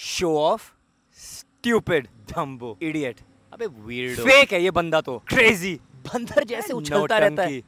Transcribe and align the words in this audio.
Show 0.00 0.28
off 0.38 0.62
stupid 1.18 2.06
dumbo 2.30 2.76
idiot 2.82 3.16
अबे 3.52 3.66
weirdo 3.66 4.22
fake 4.24 4.52
है 4.52 4.62
ये 4.62 4.70
बंदा 4.70 5.00
तो। 5.00 5.16
क्रेजी 5.28 5.72
बंदर 6.06 6.44
जैसे 6.44 6.72
उछलता 6.72 7.18
रहता 7.18 7.42
है। 7.42 7.60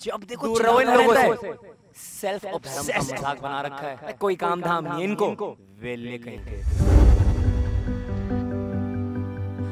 जब 0.00 0.24
देखो 0.28 0.46
दूर 0.46 0.62
रहो 0.62 0.80
इन 0.80 0.88
लोगों 0.90 1.14
से। 1.14 1.52
सेल्फ 1.96 2.44
ऑब्सेस्ड 2.46 3.12
मज़ाक 3.12 3.42
बना 3.42 3.60
रखा 3.60 3.88
है। 3.88 4.12
कोई 4.20 4.36
काम 4.36 4.60
धाम 4.62 4.86
नहीं 4.86 5.04
इनको। 5.04 5.56
वेले 5.82 6.18
कहीं। 6.18 6.38
के 6.40 6.56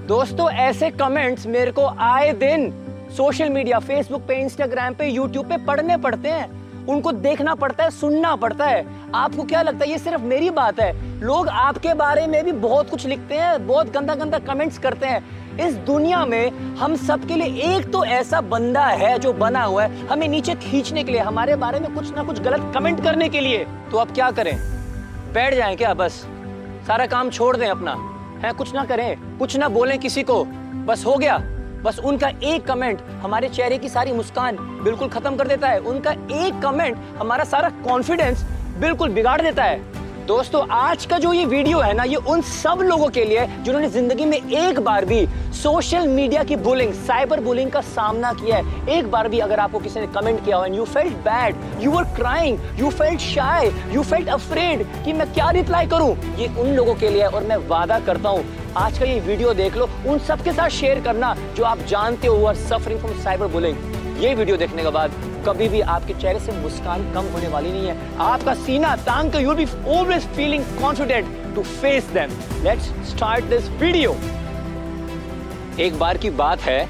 दोस्तों 0.06 0.50
ऐसे 0.60 0.90
कमेंट्स 0.92 1.46
मेरे 1.48 1.72
को 1.72 1.86
आए 2.06 2.32
दिन 2.38 2.70
सोशल 3.16 3.50
मीडिया 3.50 3.78
फेसबुक 3.80 4.22
पे 4.28 4.40
इंस्टाग्राम 4.40 4.94
पे 4.94 5.08
यूट्यूब 5.08 5.48
पे 5.48 5.64
पढ़ने 5.66 5.96
पड़ते 5.98 6.28
हैं। 6.30 6.61
उनको 6.88 7.12
देखना 7.12 7.54
पड़ता 7.54 7.84
है, 7.84 7.90
सुनना 7.90 8.36
पड़ता 8.36 8.66
है। 8.66 8.86
आपको 9.14 9.42
क्या 9.42 9.62
लगता 9.62 9.84
है, 9.84 9.90
ये 9.90 9.98
सिर्फ़ 9.98 10.22
मेरी 10.22 10.50
बात 10.50 10.80
है? 10.80 11.20
लोग 11.20 11.48
आपके 11.48 11.94
बारे 11.94 12.26
में 12.26 12.44
भी 12.44 12.52
बहुत 12.52 12.90
कुछ 12.90 13.06
लिखते 13.06 13.34
हैं, 13.34 13.66
बहुत 13.66 13.90
गंदा 13.90 14.14
गंदा 14.14 14.38
कमेंट्स 14.38 14.78
करते 14.78 15.06
हैं। 15.06 15.42
इस 15.58 15.74
दुनिया 15.74 16.24
में 16.24 16.76
हम 16.76 16.96
सबके 16.96 17.34
लिए 17.34 17.76
एक 17.76 17.92
तो 17.92 18.04
ऐसा 18.04 18.40
बंदा 18.40 18.86
है 18.86 19.18
जो 19.18 19.32
बना 19.32 19.62
हुआ 19.62 19.84
है, 19.84 20.06
हमें 20.06 20.28
नीचे 20.28 20.54
खींचने 20.54 21.04
के 21.04 21.12
लिए, 21.12 21.20
हमारे 21.20 21.56
बारे 21.56 21.80
में 21.80 21.94
कुछ 21.94 22.14
ना 22.14 22.22
कुछ 22.22 22.40
गलत 22.40 22.72
कमेंट 22.74 23.04
करने 23.04 23.28
के 23.28 23.40
लिए। 23.40 23.66
तो 23.90 23.98
अब 23.98 24.14
क्या 24.14 24.30
करें? 24.30 24.56
बैठ 25.32 25.54
जाएँ 25.54 25.76
क्या 25.76 25.94
बस? 25.94 26.12
सारा 26.86 27.06
काम 27.06 27.30
छोड़ 27.30 27.56
दें 27.56 27.68
अपना। 27.68 27.96
है, 28.46 28.52
कुछ 28.52 28.74
ना 28.74 28.84
करें, 28.84 29.38
कुछ 29.38 29.56
ना 29.56 29.68
बोलें 29.68 29.98
किसी 29.98 30.22
को। 30.22 30.44
बस 30.84 31.06
हो 31.06 31.16
गया। 31.16 31.38
बस 31.84 31.98
उनका 31.98 32.28
एक 32.28 32.66
कमेंट 32.66 33.00
हमारे 33.22 33.48
चेहरे 33.48 33.78
की 33.78 33.88
सारी 33.88 34.12
मुस्कान 34.12 34.56
बिल्कुल 34.84 35.08
खत्म 35.08 35.36
कर 35.36 35.48
देता 35.48 35.68
है। 35.68 35.78
उनका 35.80 36.10
एक 36.10 36.60
कमेंट 36.62 36.96
हमारा 37.18 37.44
सारा 37.44 37.68
कॉन्फिडेंस 37.84 38.44
बिल्कुल 38.80 39.08
बिगाड़ 39.08 39.40
देता 39.42 39.64
है। 39.64 40.01
दोस्तों, 40.26 40.60
आज 40.70 41.04
का 41.06 41.18
जो 41.18 41.32
ये 41.32 41.44
वीडियो 41.44 41.78
है 41.80 41.92
ना, 41.94 42.02
ये 42.04 42.16
उन 42.16 42.40
सब 42.42 42.80
लोगों 42.82 43.08
के 43.10 43.24
लिए 43.24 43.46
जिन्होंने 43.46 43.88
ज़िंदगी 43.88 44.24
में 44.24 44.36
एक 44.38 44.78
बार 44.80 45.04
भी 45.04 45.26
सोशल 45.52 46.06
मीडिया 46.08 46.44
की 46.44 46.56
बुलिंग 46.56 46.92
साइबर 46.96 47.40
बुलिंग 47.40 47.70
का 47.70 47.80
सामना 47.80 48.32
किया 48.34 48.56
है। 48.56 48.98
एक 48.98 49.10
बार 49.10 49.28
भी 49.28 49.38
अगर 49.38 49.60
आपको 49.60 49.78
किसी 49.78 50.00
ने 50.00 50.06
कमेंट 50.14 50.44
किया 50.44 50.56
हो 50.56 50.64
and 50.64 50.74
you 50.74 50.84
felt 50.84 51.16
bad 51.24 51.56
you 51.82 51.90
were 51.90 52.04
crying 52.16 52.58
you 52.80 52.90
felt 52.90 53.20
shy 53.20 53.70
you 53.94 54.02
felt 54.02 54.28
afraid 54.28 54.86
कि 55.04 55.12
मैं 55.12 55.32
क्या 55.32 55.50
रिप्लाई 55.50 55.86
करूँ, 55.86 56.16
ये 56.38 56.48
उन 56.56 56.72
लोगों 56.76 56.94
के 56.94 57.08
लिए 57.08 57.24
और 57.24 57.44
मैं 57.44 57.56
वादा 57.68 57.98
करता 58.06 58.28
हूँ। 58.28 58.44
आज 58.76 58.98
का 58.98 59.04
ये 59.04 59.18
वीडियो 59.20 59.54
देख 59.54 59.76
लो, 59.76 59.88
उन 60.06 60.18
सबके 60.20 60.52
साथ 60.52 60.68
शेयर 60.70 61.00
करना 61.04 61.34
जो 61.56 61.64
आप 61.64 61.82
जानते 61.88 62.28
हो 62.28 62.44
are 62.44 62.54
suffering 62.62 63.00
from 63.00 63.20
cyber 63.22 63.46
bullying 63.48 64.22
ये 64.22 64.34
वीडियो 64.34 64.56
देखने 64.56 64.82
के 64.82 64.90
बाद 64.90 65.20
कभी 65.42 65.68
भी 65.68 65.80
आपके 65.80 66.14
चेहरे 66.14 66.40
से 66.40 66.52
मुस्कान 66.52 67.12
कम 67.14 67.32
होने 67.32 67.48
वाली 67.48 67.72
नहीं 67.72 67.86
है। 67.86 68.16
आपका 68.20 68.54
सीना 68.56 68.94
तांग 69.06 69.34
you'll 69.36 69.54
be 69.54 69.66
always 69.90 70.26
feeling 70.36 70.64
confident 70.80 71.54
to 71.54 71.62
face 71.62 72.04
them 72.14 72.30
let's 72.64 72.88
start 73.10 73.44
this 73.44 73.68
video 73.80 74.16
एक 75.80 75.98
बार 75.98 76.18
की 76.18 76.30
बात 76.32 76.60
है, 76.60 76.88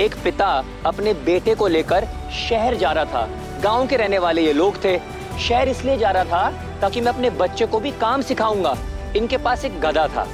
एक 0.00 0.14
पिता 0.24 0.46
अपने 0.86 1.12
बेटे 1.24 1.54
को 1.54 1.66
लेकर 1.68 2.04
शहर 2.38 2.74
जा 2.74 2.92
रहा 2.92 3.04
था। 3.04 3.28
गाँव 3.62 3.86
के 3.86 3.96
रहने 3.96 4.18
वाले 4.18 4.42
ये 4.42 4.52
लोग 4.52 4.84
थे। 4.84 4.98
शहर 5.40 5.68
इसलिए 5.68 5.96
जा 5.98 6.10
रहा 6.10 6.24
था 6.24 6.78
ताकि 6.80 7.00
मैं 7.00 7.12
अपने 7.12 7.30
बच्चे 7.32 7.66
को 7.66 7.80
भी 7.80 7.90
काम 8.00 8.22
सिखाऊँगा। 8.22 8.76
इनके 9.16 9.36
पास 9.38 9.64
एक 9.64 9.80
गधा 9.80 10.06
था। 10.08 10.26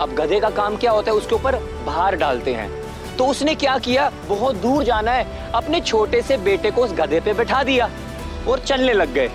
अब 0.00 0.14
गधे 0.14 0.40
का 0.40 0.50
काम 0.50 0.76
क्या 0.76 0.90
होता 0.90 1.10
है, 1.10 1.16
उसके 1.16 1.34
ऊपर 1.34 1.56
भार 1.86 2.16
डालते 2.16 2.54
हैं। 2.54 2.68
तो 3.20 3.26
उसने 3.26 3.54
क्या 3.54 3.76
किया? 3.78 4.08
बहुत 4.28 4.56
दूर 4.56 4.84
जाना 4.84 5.12
है। 5.12 5.52
अपने 5.52 5.80
छोटे 5.80 6.22
से 6.22 6.36
बेटे 6.36 6.70
को 6.70 6.84
उस 6.84 6.92
गधे 6.92 7.20
पे 7.20 7.32
बैठा 7.32 7.62
दिया 7.62 7.90
और 8.48 8.58
चलने 8.58 8.92
लग 8.92 9.12
गए। 9.12 9.30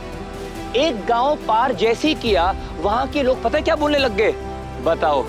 एक 0.76 1.06
गाँव 1.06 1.36
पार 1.36 1.74
जैसे 1.74 2.08
ही 2.08 2.16
किया, 2.16 2.56
वहाँ 2.82 3.08
के 3.08 3.24
लोग 3.24 3.44
पता 3.44 3.60
क्या 3.60 3.76
बोलने 3.76 3.98
लग 3.98 4.16
गए? 4.16 4.32
बताओ, 4.84 5.26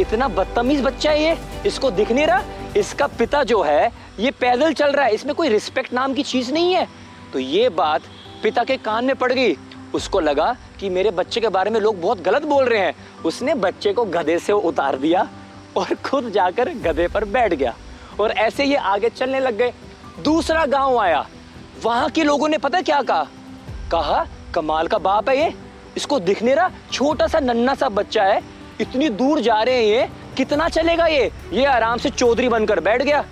इतना 0.00 0.28
बदतमीज 0.28 0.82
बच्चा 0.82 1.10
है 1.10 1.22
ये। 1.22 1.38
इसको 1.66 1.90
दिख 1.90 2.12
नहीं 2.12 2.26
रहा? 2.26 2.42
इसका 2.76 3.06
पिता 3.06 3.42
जो 3.42 3.62
है, 3.62 3.90
ये 4.18 4.30
पैदल 4.30 4.72
चल 4.72 4.92
रहा 4.92 5.06
है। 5.06 5.14
इसमें 5.14 5.34
कोई 5.34 5.48
रिस्पेक्ट 5.48 5.92
नाम 5.92 6.14
की 6.14 6.22
चीज़ 6.22 6.52
नहीं 6.52 6.74
है। 6.74 6.86
तो 7.32 7.38
ये 7.38 7.68
बात 7.68 8.02
पिता 8.42 8.64
के 8.64 8.76
कान 8.76 9.04
में 9.04 9.16
पड़ 9.16 9.32
गई। 9.32 9.56
उसको 9.94 10.20
लगा 10.20 10.56
कि 10.80 10.90
मेरे 10.90 11.10
बच्चे 11.10 11.40
के 11.40 11.48
बारे 11.48 11.70
में 11.70 11.80
लोग 11.80 12.00
बहुत 12.00 12.22
गलत 12.22 12.42
बोल 12.42 12.64
रहे 12.64 12.80
हैं। 12.80 12.94
उसने 13.24 13.54
बच्चे 13.54 13.92
को 13.92 14.04
गधे 14.04 14.38
से 14.38 14.52
उतार 14.52 14.96
दिया 14.96 15.28
और 15.76 15.94
खुद 15.94 16.30
जाकर 16.30 16.68
गधे 16.68 17.08
पर 17.08 17.24
बैठ 17.24 17.54
गया। 17.54 17.74
और 18.20 18.30
ऐसे 18.30 18.64
ये 18.64 18.76
आगे 18.76 19.08
चलने 19.08 19.40
लग 19.40 19.56
गए। 19.56 19.72
दूसरा 20.24 20.66
गाँव 20.66 20.98
आया। 20.98 21.28
वहाँ 21.84 22.10
के 22.10 22.24
लोगों 22.24 22.48
ने 22.48 22.58
पता 22.58 22.80
क्या 22.80 23.02
कहा? 23.02 23.26
कहा, 23.92 24.26
कमाल 24.54 24.86
का 24.86 24.98
बाप 24.98 25.28
है 25.28 25.38
ये। 25.38 25.54
इसको 25.96 26.20
दिखने 26.20 26.54
रहा। 26.54 26.70
छोटा 26.92 27.26
सा 27.26 27.40
नन्ना 27.40 27.74
सा 27.74 27.88
बच्चा 27.88 28.24
है। 28.24 28.42
इतनी 28.80 29.08
दूर 29.08 29.40
जा 29.40 29.62
रहे 29.62 29.74
हैं 29.74 29.84
ये। 29.84 30.08
कितना 30.36 30.68
चलेगा 30.68 31.06
ये? 31.06 31.32
ये 31.52 31.64
आराम 31.64 31.98
से 31.98 32.10
चौधरी 32.10 32.48
बनकर 32.48 32.80
बैठ 32.80 33.02
गया। 33.02 33.24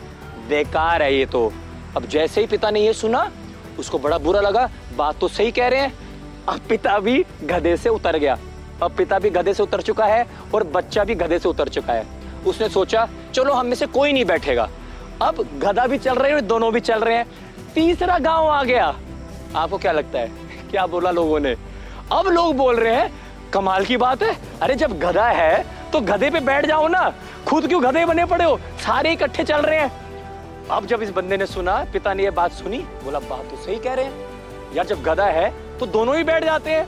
बेकार 0.48 1.02
है 1.02 1.14
ये 1.14 1.26
तो। 1.26 1.52
अब 1.96 2.06
जैसे 2.06 2.40
ही 2.40 2.46
पिता 2.46 2.70
ने 2.70 2.80
ये 2.80 2.92
सुना, 2.92 3.30
उसको 3.78 3.98
बड़ा 3.98 4.18
बुरा 4.18 4.40
लगा। 4.40 4.70
बात 4.96 5.18
तो 5.18 5.28
सही 5.28 5.50
कह 5.50 5.68
रहे 5.68 5.80
हैं। 5.80 5.98
अब 6.48 6.60
पिता 6.68 6.98
भी 6.98 7.24
गधे 7.44 7.76
से 7.76 7.88
उतर 7.88 8.16
गया। 8.16 8.38
अब 8.82 8.90
पिता 8.90 9.18
भी 9.18 9.30
गधे 9.30 9.54
से 9.54 9.62
उतर 9.62 9.80
चुका 9.80 10.04
है 10.04 10.26
और 10.54 10.64
बच्चा 10.64 11.04
भी 11.04 11.14
गधे 11.14 11.38
से 11.38 11.48
उतर 11.48 11.68
चुका 11.68 11.92
है। 11.92 12.06
उसने 12.46 12.68
सोचा, 12.68 13.08
चलो 13.34 13.52
हम 13.52 13.66
में 13.66 13.74
से 13.74 13.86
कोई 13.86 14.12
नहीं 14.12 14.24
बैठेगा। 14.24 14.68
अब 15.22 15.46
गधा 15.58 15.86
भी 15.86 15.98
चल 15.98 16.14
रहे 16.14 16.32
हैं 16.32 16.46
दोनों 16.46 16.72
भी 16.72 16.80
चल 16.80 17.00
रहे 17.00 17.16
हैं। 17.16 17.26
तीसरा 17.74 18.18
गाँव 18.18 18.48
आ 18.48 18.62
गया। 18.62 18.86
आपको 19.56 19.78
क्या 19.78 19.92
लगता 19.92 20.18
है? 20.18 20.30
क्या 20.70 20.86
बोला 20.86 21.10
लोगों 21.10 21.40
ने? 21.40 21.54
अब 22.12 22.26
लोग 22.26 22.56
बोल 22.56 22.76
रहे 22.76 22.94
हैं, 22.94 23.10
कमाल 23.52 23.84
की 23.84 23.96
बात 23.96 24.22
है। 24.22 24.36
अरे 24.62 24.74
जब 24.74 24.98
गधा 24.98 25.28
है 25.28 25.64
तो 25.92 26.00
गधे 26.02 26.30
पे 26.30 26.40
बैठ 26.40 26.66
जाओ 26.66 26.88
ना। 26.88 27.12
खुद 27.46 27.66
क्यों 27.68 27.82
गधे 27.84 28.04
बने 28.06 28.24
पड़े 28.24 28.44
हो? 28.44 28.58
सारे 28.80 29.12
इकट्ठे 29.12 29.44
चल 29.44 29.60
रहे 29.60 29.80
हैं। 29.80 30.68
अब 30.70 30.86
जब 30.86 31.02
इस 31.02 31.10
बंदे 31.10 31.36
ने 31.36 31.46
सुना, 31.46 31.74
पिता 31.92 32.14
ने 32.14 32.22
ये 32.24 32.30
बात 32.30 32.52
सुनी, 32.52 32.78
बोला, 32.78 33.18
बात 33.20 33.50
तो 33.50 33.56
सही 33.56 33.76
कह 33.76 33.94
रहे 33.94 34.04
हैं। 34.04 34.74
यार 34.76 34.86
जब 34.86 35.02
गधा 35.02 35.26
है 35.26 35.52
तो 35.78 35.86
दोनों 35.86 36.16
ही 36.16 36.24
बैठ 36.24 36.44
जाते 36.44 36.70
हैं। 36.70 36.86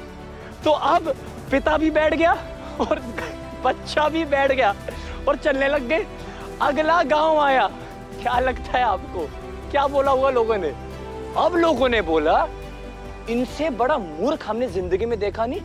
तो 0.64 0.70
अब 0.70 1.14
पिता 1.50 1.76
भी 1.78 1.90
बैठ 1.90 2.14
गया 2.14 2.32
और 2.80 3.00
बच्चा 3.64 4.08
भी 4.08 4.24
बैठ 4.24 4.52
गया। 4.52 4.74
और 5.28 5.36
चलने 5.36 5.68
लग 5.68 5.88
गए। 5.88 6.06
अगला 6.62 7.02
गाँव 7.02 7.38
आया। 7.38 7.66
क्या 8.22 8.38
लगता 8.38 8.78
है 8.78 8.84
आपको? 8.84 9.28
क्या 9.70 9.86
बोला 9.86 10.10
हुआ 10.10 10.30
लोगों 10.30 10.56
ने? 10.56 10.68
अब 11.36 11.56
लोगों 11.56 11.88
ने 11.88 12.02
बोला, 12.02 12.48
इनसे 13.30 13.70
बड़ा 13.70 13.98
मूर्ख 13.98 14.48
हमने 14.48 14.68
ज़िंदगी 14.68 15.06
में 15.06 15.18
देखा 15.18 15.46
नहीं। 15.46 15.60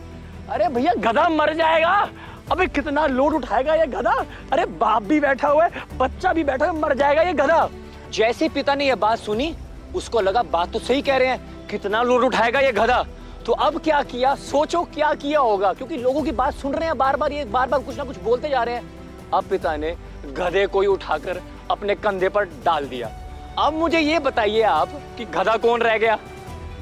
अरे 0.50 0.68
भैया, 0.68 0.92
गधा 0.94 1.28
मर 1.28 1.54
जाएगा। 1.54 2.08
अबे, 2.52 2.66
कितना 2.66 3.06
लोड 3.06 3.34
उठाएगा 3.34 3.74
ये 3.74 3.86
गधा। 3.86 4.24
अरे, 4.52 4.66
बाप 4.66 5.02
भी 5.02 5.20
बैठा 5.20 5.48
हुआ 5.48 5.64
है, 5.64 5.84
बच्चा 5.98 6.32
भी 6.32 6.44
बैठा 6.44 6.66
हुआ 6.66 6.80
मर 6.80 6.94
जाएगा 6.94 7.22
ये 7.22 7.32
गधा। 7.32 7.68
जैसे 8.12 8.48
पिता 8.48 8.74
ने 8.74 8.86
यह 8.86 8.94
बात 8.94 9.18
सुनी, 9.18 9.54
उसको 9.94 10.20
लगा, 10.20 10.42
बात 10.42 10.72
तो 10.72 10.78
सही 10.78 11.02
कह 11.02 11.16
रहे 11.16 11.28
हैं, 11.28 11.66
कितना 11.66 12.02
लोड 12.02 12.24
उठाएगा 12.24 12.60
ये 12.60 12.72
गधा। 12.72 13.04
तो 13.46 13.52
अब 13.52 13.78
क्या 13.78 14.02
किया? 14.02 14.34
सोचो 14.34 14.82
क्या 14.84 15.14
किया 15.14 15.40
होगा? 15.40 15.72
क्योंकि 15.72 15.96
लोगों 15.96 16.22
की 16.22 16.32
बात 16.32 16.54
सुन 16.54 16.74
रहे 16.74 16.88
हैं 16.88 16.98
बार 16.98 17.16
बार 17.16 17.32
ये 17.32 17.44
बार 17.44 17.68
बार 17.68 17.80
कुछ 17.80 17.98
ना 17.98 18.04
कुछ 18.04 18.18
बोलते 18.18 18.48
जा 18.48 18.62
रहे 18.62 18.74
हैं। 18.74 19.01
अब 19.34 19.44
पिता 19.44 19.76
ने 19.76 19.94
गधे 20.36 20.66
को 20.66 20.80
ही 20.80 20.86
उठाकर 20.86 21.40
अपने 21.70 21.94
कंधे 21.94 22.28
पर 22.28 22.44
डाल 22.64 22.86
दिया। 22.88 23.10
अब 23.58 23.74
मुझे 23.74 23.98
ये 24.00 24.18
बताइए 24.18 24.62
आप 24.62 24.88
कि 25.18 25.24
गधा 25.34 25.56
कौन 25.56 25.80
रह 25.82 25.96
गया? 25.98 26.18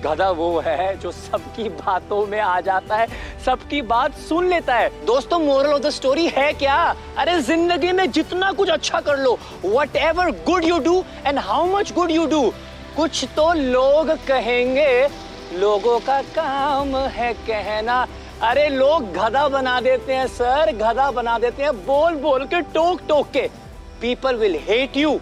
गधा 0.04 0.28
वो 0.30 0.58
है 0.60 0.96
जो 0.98 1.10
सबकी 1.12 1.68
बातों 1.68 2.26
में 2.26 2.38
आ 2.40 2.60
जाता 2.60 2.96
है, 2.96 3.06
सबकी 3.44 3.80
बात 3.84 4.14
सुन 4.18 4.48
लेता 4.48 4.74
है। 4.74 4.88
दोस्तों 5.06 5.38
मोरल 5.38 5.72
ऑफ़ 5.72 5.82
द 5.82 5.90
स्टोरी 5.90 6.26
है 6.28 6.52
क्या? 6.52 6.76
अरे, 7.18 7.40
ज़िंदगी 7.40 7.92
में 7.92 8.10
जितना 8.10 8.50
कुछ 8.52 8.68
अच्छा 8.70 9.00
कर 9.00 9.18
लो 9.18 9.38
whatever 9.96 10.30
good 10.46 10.64
you 10.64 10.78
do 10.78 11.02
and 11.26 11.38
how 11.38 11.66
much 11.72 11.92
good 11.92 12.10
you 12.10 12.26
do 12.26 12.42
कुछ 12.96 13.24
तो 13.36 13.52
लोग 13.54 14.10
कहेंगे, 14.26 15.08
लोगों 15.54 15.98
का 16.00 16.20
काम 16.34 16.96
है 16.96 17.32
कहना 17.36 18.06
अरे 18.42 18.68
लोग 18.68 19.12
गधा 19.12 19.48
बना 19.48 19.80
देते 19.80 20.14
हैं, 20.14 20.26
सर, 20.26 20.72
गधा 20.76 21.10
बना 21.10 21.38
देते 21.38 21.62
हैं। 21.62 21.72
बोल 21.86 22.14
बोल 22.22 22.44
के, 22.44 22.60
टोक 22.74 23.00
टोक 23.08 23.30
के। 23.32 23.46
People 24.00 24.36
will 24.36 24.58
hate 24.68 24.96
you 24.96 25.12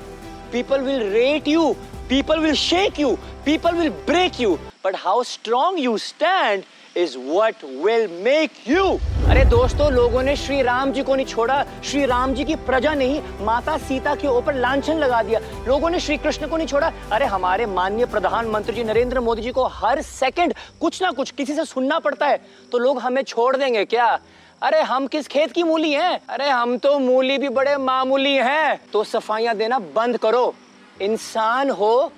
people 0.52 0.80
will 0.80 1.02
rate 1.12 1.48
you 1.48 1.72
people 2.08 2.38
will 2.40 2.54
shake 2.54 3.00
you 3.00 3.10
people 3.44 3.74
will 3.74 3.88
break 4.06 4.40
you 4.40 4.54
but 4.84 4.96
how 4.96 5.22
strong 5.22 5.78
you 5.80 5.96
stand 5.98 6.62
is 6.96 7.16
what 7.28 7.64
will 7.84 8.06
make 8.24 8.50
you 8.68 8.84
अरे 9.30 9.44
दोस्तों, 9.44 9.92
लोगों 9.92 10.22
ने 10.22 10.36
श्री 10.36 10.62
राम 10.62 10.92
जी 10.92 11.02
को 11.02 11.14
नहीं 11.14 11.26
छोड़ा। 11.26 11.64
श्री 11.84 12.04
राम 12.06 12.34
जी 12.34 12.44
की 12.44 12.54
प्रजा 12.54 12.94
नहीं, 12.94 13.22
माता 13.40 13.78
सीता 13.78 14.14
के 14.14 14.28
ऊपर 14.28 14.54
लांछन 14.54 14.96
लगा 14.98 15.22
दिया। 15.22 15.40
लोगों 15.68 15.90
ने 15.90 16.00
श्री 16.00 16.16
कृष्ण 16.16 16.46
को 16.46 16.56
नहीं 16.56 16.66
छोड़ा। 16.66 16.92
अरे 17.12 17.26
हमारे 17.26 17.66
माननीय 17.66 18.06
प्रधानमंत्री 18.06 18.74
जी 18.74 18.84
नरेंद्र 18.84 19.20
मोदी 19.20 19.42
जी 19.42 19.50
को 19.50 19.66
हर 19.66 20.02
सेकंड 20.02 20.54
कुछ 20.80 21.02
ना 21.02 21.10
कुछ 21.10 21.30
किसी 21.30 21.54
से 21.54 21.64
सुनना 21.64 21.98
पड़ता 21.98 22.26
है। 22.26 22.40
तो 22.72 22.78
लोग 22.78 22.98
हमें 22.98 23.22
छोड़ 23.22 23.56
देंगे 23.56 23.84
क्या? 23.84 24.18
अरे 24.62 24.80
हम 24.80 25.06
किस 25.06 25.28
खेत 25.28 25.52
की 25.52 25.62
मूली 25.62 25.92
हैं? 25.92 26.20
अरे 26.28 26.48
हम 26.48 26.78
तो 26.78 26.98
मूली 26.98 27.38
भी 27.38 27.48
बड़े 27.48 27.76
मामूली 27.76 28.34
हैं। 28.34 28.80
तो 28.92 29.04
सफाइयाँ 29.04 29.56
देना 29.56 29.78
बंद 29.78 30.16
करो। 30.16 30.54
इंसान 31.02 31.70
हो, 31.70 32.12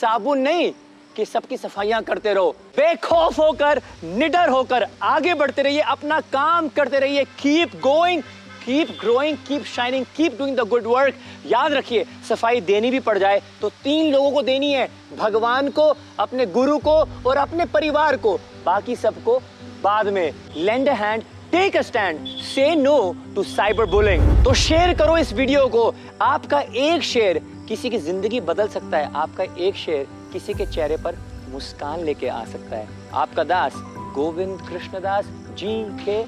साबुन 0.00 0.38
नहीं। 0.38 0.72
कि 1.16 1.24
सबकी 1.24 1.56
सफाइयाँ 1.56 2.02
करते 2.02 2.32
रहो। 2.34 2.50
बेखौफ 2.76 3.38
होकर, 3.38 3.80
निडर 4.04 4.48
होकर 4.48 4.86
आगे 5.04 5.34
बढ़ते 5.34 5.62
रहिए, 5.62 5.80
अपना 5.80 6.20
काम 6.22 6.68
करते 6.70 6.98
रहिए। 6.98 7.24
Keep 7.38 7.76
going 7.82 8.22
keep 8.64 8.88
growing 9.00 9.36
keep 9.48 9.64
shining 9.66 10.04
keep 10.16 10.38
doing 10.38 10.56
the 10.56 10.60
good 10.68 10.86
work 10.86 11.14
याद 11.46 11.72
रखिए, 11.72 12.04
सफ़ाई 12.28 12.60
देनी 12.62 12.90
भी 12.90 13.00
पड़ 13.00 13.16
जाए 13.18 13.40
तो 13.60 13.68
तीन 13.84 14.12
लोगों 14.12 14.30
को 14.30 14.42
देनी 14.42 14.72
है। 14.72 14.88
भगवान 15.18 15.68
को, 15.70 15.92
अपने 16.18 16.46
गुरु 16.48 16.76
को 16.78 16.96
और 17.26 17.36
अपने 17.36 17.64
परिवार 17.66 18.16
को। 18.16 18.36
बाकी 18.64 18.96
सबको 18.96 19.38
बाद 19.82 20.08
में 20.08 20.32
lend 20.56 20.88
hand 20.90 21.22
take 21.52 21.76
a 21.76 21.82
stand 21.82 22.26
say 22.44 22.74
no 22.74 23.14
to 23.34 23.42
cyber 23.44 23.86
bullying 23.86 24.44
तो 24.44 24.54
शेयर 24.56 24.94
करो 24.94 25.16
इस 25.18 25.32
वीडियो 25.32 25.66
को। 25.68 25.92
आपका 26.22 26.60
एक 26.60 27.02
शेयर 27.04 27.40
किसी 27.68 27.90
की 27.90 27.98
ज़िंदगी 28.00 28.40
बदल 28.42 28.68
सकता 28.68 28.98
है। 28.98 29.12
आपका 29.14 29.44
एक 29.58 29.76
शेयर 29.76 30.06
किसी 30.36 30.54
के 30.54 30.66
चेहरे 30.66 30.96
पर 30.96 31.16
मुस्कान 31.50 32.00
लेके 32.04 32.28
आ 32.28 32.44
सकता 32.44 32.76
है। 32.76 32.88
आपका 33.14 33.44
दास 33.44 33.72
गोविंद 34.14 34.58
कृष्णदास 34.60 35.28
जी 35.58 35.72
के 36.04 36.22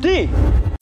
डी 0.00 0.75